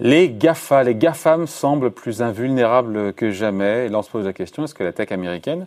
[0.00, 3.86] Les GAFA, les GAFAM semblent plus invulnérables que jamais.
[3.86, 5.66] Et là, on se pose la question, est-ce que la tech américaine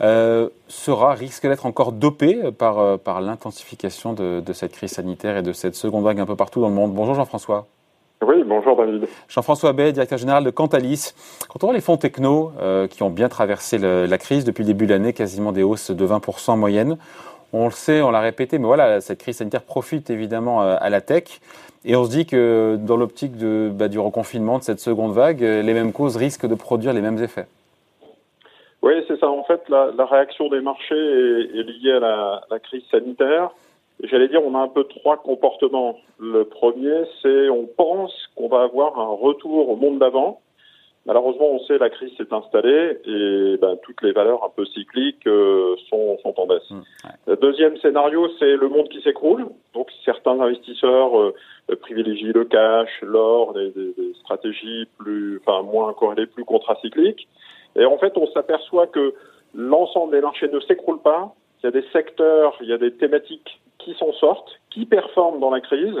[0.00, 5.42] euh, sera, risque d'être encore dopée par, euh, par l'intensification de, cette crise sanitaire et
[5.42, 6.94] de cette seconde vague un peu partout dans le monde?
[6.94, 7.66] Bonjour Jean-François.
[8.26, 9.06] Oui, bonjour David.
[9.28, 11.12] Jean-François Bay, directeur général de Cantalis.
[11.48, 14.68] Quand on voit les fonds techno euh, qui ont bien traversé la crise depuis le
[14.68, 16.96] début de l'année, quasiment des hausses de 20% en moyenne,
[17.54, 21.00] on le sait, on l'a répété, mais voilà, cette crise sanitaire profite évidemment à la
[21.00, 21.40] tech.
[21.84, 25.74] Et on se dit que dans l'optique bah, du reconfinement, de cette seconde vague, les
[25.74, 27.46] mêmes causes risquent de produire les mêmes effets.
[28.84, 29.30] Oui, c'est ça.
[29.30, 33.50] En fait, la, réaction des marchés est, liée à la, crise sanitaire.
[34.02, 35.98] J'allais dire, on a un peu trois comportements.
[36.18, 40.40] Le premier, c'est on pense qu'on va avoir un retour au monde d'avant.
[41.06, 45.26] Malheureusement, on sait la crise s'est installée et ben, toutes les valeurs un peu cycliques
[45.26, 46.70] euh, sont, sont en baisse.
[46.70, 46.80] Mmh,
[47.26, 49.46] le deuxième scénario, c'est le monde qui s'écroule.
[49.74, 51.34] Donc certains investisseurs euh,
[51.82, 57.28] privilégient le cash, l'or, des, des, stratégies plus, enfin moins corrélées, plus contracycliques.
[57.76, 59.14] Et en fait, on s'aperçoit que
[59.54, 61.34] l'ensemble des marchés ne s'écroule pas.
[61.62, 65.40] Il y a des secteurs, il y a des thématiques qui s'en sortent, qui performent
[65.40, 65.98] dans la crise.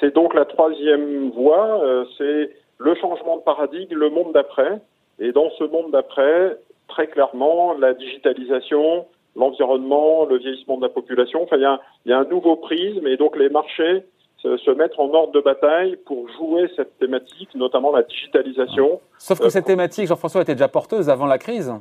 [0.00, 4.80] C'est donc la troisième voie, euh, c'est le changement de paradigme, le monde d'après.
[5.18, 6.56] Et dans ce monde d'après,
[6.88, 12.10] très clairement, la digitalisation, l'environnement, le vieillissement de la population, enfin, il y a, il
[12.10, 14.04] y a un nouveau prisme et donc les marchés
[14.38, 19.00] se, se, mettre en ordre de bataille pour jouer cette thématique, notamment la digitalisation.
[19.18, 21.72] Sauf que euh, cette thématique, Jean-François, était déjà porteuse avant la crise.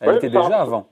[0.00, 0.86] Elle était déjà avant.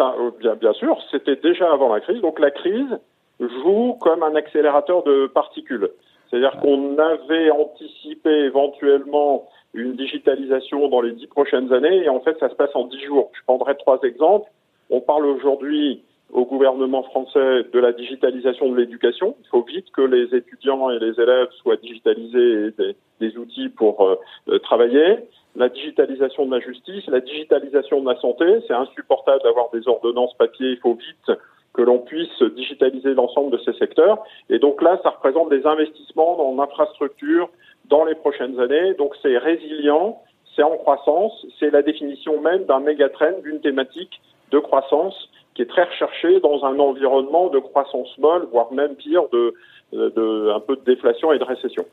[0.00, 2.20] Euh, bien, bien sûr, c'était déjà avant la crise.
[2.22, 2.98] Donc la crise
[3.38, 5.90] joue comme un accélérateur de particules.
[6.30, 12.38] C'est-à-dire qu'on avait anticipé éventuellement une digitalisation dans les dix prochaines années et en fait
[12.38, 13.30] ça se passe en dix jours.
[13.34, 14.50] Je prendrai trois exemples.
[14.90, 19.36] On parle aujourd'hui au gouvernement français de la digitalisation de l'éducation.
[19.42, 23.68] Il faut vite que les étudiants et les élèves soient digitalisés et des, des outils
[23.68, 24.06] pour
[24.48, 25.18] euh, travailler.
[25.56, 30.34] La digitalisation de la justice, la digitalisation de la santé, c'est insupportable d'avoir des ordonnances
[30.34, 30.70] papier.
[30.70, 31.38] Il faut vite
[31.72, 34.18] que l'on puisse digitaliser l'ensemble de ces secteurs.
[34.48, 37.48] Et donc là, ça représente des investissements dans l'infrastructure
[37.86, 38.94] dans les prochaines années.
[38.94, 40.20] Donc c'est résilient,
[40.56, 44.20] c'est en croissance, c'est la définition même d'un mégatrend, d'une thématique
[44.50, 49.22] de croissance qui est très recherchée dans un environnement de croissance molle, voire même pire,
[49.32, 49.54] de,
[49.92, 51.84] de un peu de déflation et de récession.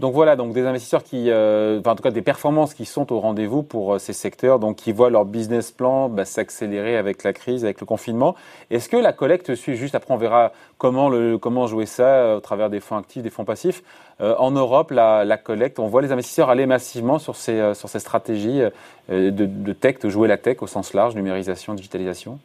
[0.00, 3.12] Donc voilà, donc des investisseurs qui, euh, enfin, en tout cas des performances qui sont
[3.12, 7.22] au rendez-vous pour euh, ces secteurs, donc qui voient leur business plan bah, s'accélérer avec
[7.22, 8.34] la crise, avec le confinement.
[8.70, 12.36] Est-ce que la collecte suit juste après On verra comment le comment jouer ça euh,
[12.38, 13.82] au travers des fonds actifs, des fonds passifs.
[14.20, 17.98] en Europe, la, la, collecte, on voit les investisseurs aller massivement sur ces sur ces
[17.98, 18.62] stratégies
[19.10, 22.38] de, de tech, de jouer la tech au sens large, numérisation, digitalisation.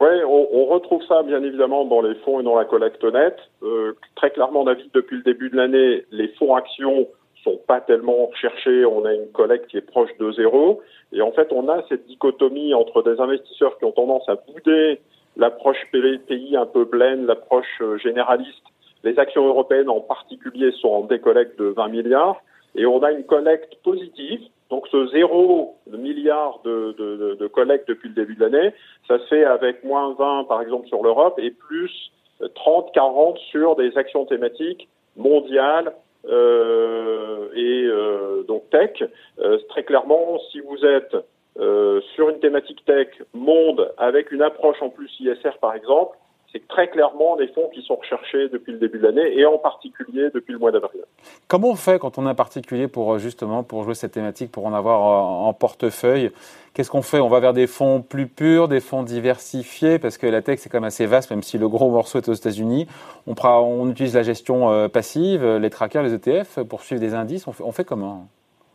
[0.00, 3.38] Oui, on, on, retrouve ça bien évidemment dans les fonds et dans la collecte nette.
[3.62, 7.08] Euh, très clairement, David, depuis le début de l'année, les fonds actions
[7.44, 8.84] sont pas tellement recherchés.
[8.84, 10.80] On a une collecte qui est proche de zéro.
[11.12, 15.00] Et en fait, on a cette dichotomie entre des investisseurs qui ont tendance à bouder
[15.36, 18.64] l'approche pays un peu blend, l'approche euh, généraliste.
[19.04, 22.42] Les actions européennes en particulier sont en décollecte de 20 milliards.
[22.74, 28.08] Et on a une collecte positive donc ce zéro milliard de, de, de, collecte depuis
[28.08, 28.74] le début de l'année,
[29.06, 32.12] ça se fait avec moins 20 par exemple sur l'Europe et plus
[32.54, 35.94] 30, 40 sur des actions thématiques mondiales
[36.26, 39.02] euh, et euh, donc tech.
[39.38, 41.16] Euh, très clairement, si vous êtes
[41.58, 46.16] euh, sur une thématique tech monde avec une approche en plus ISR par exemple,
[46.52, 49.58] c'est très clairement des fonds qui sont recherchés depuis le début de l'année et en
[49.58, 51.02] particulier depuis le mois d'avril.
[51.46, 54.50] Comment on fait quand on est un particulier pour euh, justement pour jouer cette thématique,
[54.50, 56.30] pour en avoir en portefeuille?
[56.72, 57.20] Qu'est-ce qu'on fait?
[57.20, 60.68] On va vers des fonds plus purs, des fonds diversifiés, parce que la tech c'est
[60.70, 62.86] quand même assez vaste, même si le gros morceau est aux États-Unis.
[63.26, 67.46] On, on utilise la gestion euh, passive, les trackers, les ETF pour suivre des indices.
[67.46, 68.28] On fait, on fait comment?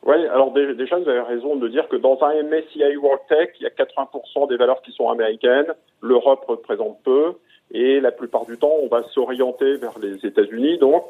[0.05, 3.63] Oui, alors déjà, vous avez raison de dire que dans un MSCI World Tech, il
[3.63, 7.35] y a 80% des valeurs qui sont américaines, l'Europe représente peu,
[7.71, 10.77] et la plupart du temps, on va s'orienter vers les États-Unis.
[10.77, 11.03] Donc,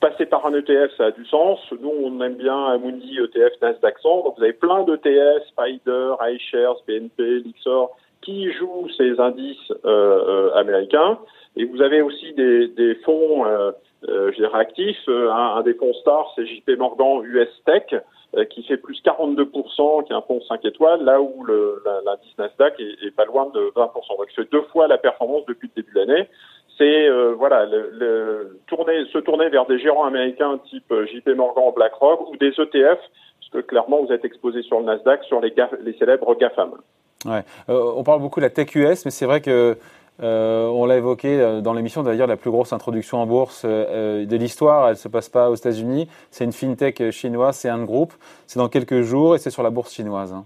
[0.00, 1.60] passer par un ETF, ça a du sens.
[1.80, 4.24] Nous, on aime bien Amundi, ETF, Nasdaq 100.
[4.24, 10.54] Donc, vous avez plein d'ETF, Spider, iShares, BNP, Lixor, qui jouent ces indices euh, euh,
[10.54, 11.18] américains.
[11.56, 13.70] Et vous avez aussi des, des fonds, euh
[14.06, 15.08] je dirais, actifs.
[15.08, 18.02] Un, un, des fonds stars, c'est JP Morgan US Tech.
[18.34, 22.80] Euh, qui fait plus 42%, qui est un fonds 5 étoiles, là où l'indice Nasdaq
[22.80, 23.92] est, pas loin de 20%.
[24.16, 26.28] Donc c'est deux fois la performance depuis le début de l'année.
[26.78, 32.30] C'est euh, voilà, le, se tourner vers des gérants américains type euh, JP Morgan, BlackRock
[32.30, 35.52] ou des ETF, parce que clairement vous êtes exposé sur le Nasdaq sur les,
[35.98, 36.70] célèbres GAFAM.
[37.26, 37.42] Ouais.
[37.68, 39.76] Euh, on parle beaucoup de la tech US, mais c'est vrai que
[40.22, 44.26] Euh, on l'a évoqué euh, dans l'émission, d'ailleurs, la plus grosse introduction en bourse euh,
[44.26, 46.08] de l'histoire, elle ne se passe pas aux États-Unis.
[46.30, 48.12] C'est une fintech chinoise, c'est un groupe.
[48.46, 50.32] C'est dans quelques jours et c'est sur la bourse chinoise.
[50.32, 50.44] Hein.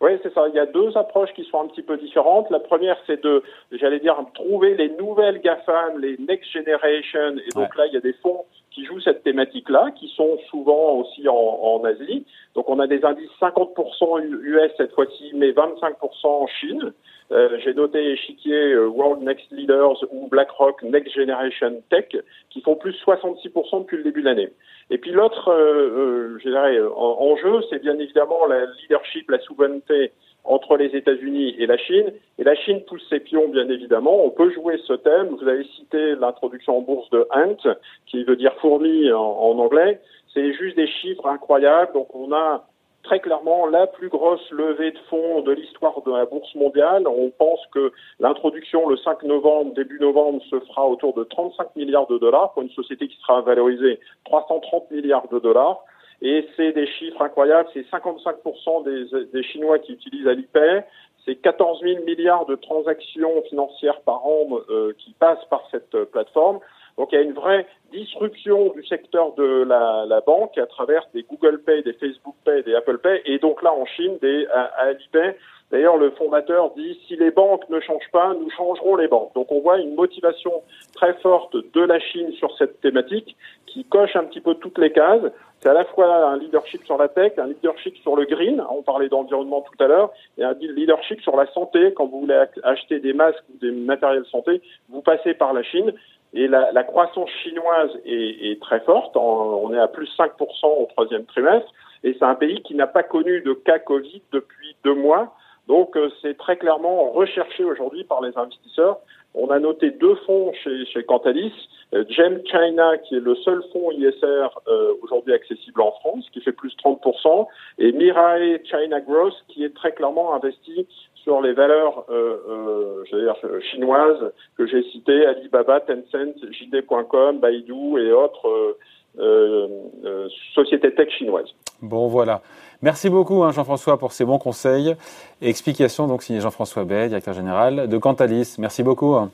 [0.00, 0.46] Oui, c'est ça.
[0.48, 2.50] Il y a deux approches qui sont un petit peu différentes.
[2.50, 3.42] La première, c'est de,
[3.72, 7.36] j'allais dire, trouver les nouvelles GAFAM, les next generation.
[7.38, 8.44] Et donc là, il y a des fonds
[8.74, 12.26] qui jouent cette thématique-là, qui sont souvent aussi en, en, Asie.
[12.54, 15.94] Donc on a des indices 50% US cette fois-ci, mais 25%
[16.24, 16.92] en Chine.
[17.32, 22.08] Euh, J'ai noté échiquier euh, World Next Leaders ou BlackRock Next Generation Tech,
[22.50, 24.50] qui font plus 66% depuis le début de l'année.
[24.90, 30.12] Et puis l'autre, euh, euh dirais, enjeu, c'est bien évidemment la leadership, la souveraineté
[30.44, 32.12] entre les États-Unis et la Chine.
[32.38, 34.24] Et la Chine pousse ses pions, bien évidemment.
[34.24, 35.28] On peut jouer ce thème.
[35.40, 37.74] Vous avez cité l'introduction en bourse de Ant,
[38.06, 40.00] qui veut dire fourmi en, en anglais.
[40.32, 41.92] C'est juste des chiffres incroyables.
[41.92, 42.64] Donc on a
[43.04, 47.06] très clairement la plus grosse levée de fonds de l'histoire de la bourse mondiale.
[47.06, 52.06] On pense que l'introduction le 5 novembre, début novembre, se fera autour de 35 milliards
[52.08, 55.84] de dollars pour une société qui sera valorisée 330 milliards de dollars.
[56.22, 57.68] Et c'est des chiffres incroyables.
[57.72, 60.84] C'est 55% des, des Chinois qui utilisent Alipay.
[61.24, 66.60] C'est 14 000 milliards de transactions financières par an euh, qui passent par cette plateforme.
[66.96, 71.06] Donc il y a une vraie disruption du secteur de la, la, banque à travers
[71.12, 74.46] des Google Pay, des Facebook Pay, des Apple Pay, et donc là en Chine des
[74.78, 75.36] Alipay.
[75.70, 79.34] D'ailleurs, le fondateur dit si les banques ne changent pas, nous changerons les banques.
[79.34, 80.52] Donc on voit une motivation
[80.94, 83.36] très forte de la Chine sur cette thématique
[83.66, 85.22] qui coche un petit peu toutes les cases.
[85.60, 88.82] C'est à la fois un leadership sur la tech, un leadership sur le green, on
[88.82, 91.92] parlait d'environnement tout à l'heure, et un leadership sur la santé.
[91.96, 95.92] Quand vous voulez acheter des masques ou des matériels santé, vous passez par la Chine.
[96.34, 99.16] Et la, la croissance chinoise est, est très forte.
[99.16, 100.30] on est à plus 5%
[100.64, 101.72] au troisième trimestre.
[102.02, 105.34] Et c'est un pays qui n'a pas connu de cas Covid depuis deux mois.
[105.66, 108.98] Donc euh, c'est très clairement recherché aujourd'hui par les investisseurs.
[109.34, 111.52] On a noté deux fonds chez, chez Cantalis,
[111.94, 116.40] euh, Gem China qui est le seul fonds ISR euh, aujourd'hui accessible en France, qui
[116.40, 117.46] fait plus 30%,
[117.78, 120.86] et Mirae China Growth qui est très clairement investi
[121.24, 123.34] sur les valeurs euh, euh, dire,
[123.72, 128.76] chinoises que j'ai citées, Alibaba, Tencent, JD.com, Baidu et autres
[129.18, 131.48] euh, sociétés tech chinoises.
[131.82, 132.42] Bon, voilà.
[132.82, 134.94] Merci beaucoup hein, Jean-François pour ces bons conseils
[135.40, 136.06] et explications.
[136.06, 138.56] Donc signé Jean-François Bay, directeur général de Cantalis.
[138.58, 139.14] Merci beaucoup.
[139.14, 139.30] Au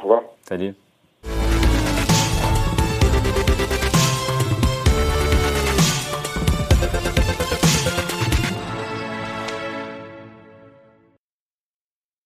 [0.00, 0.22] revoir.
[0.42, 0.74] Salut.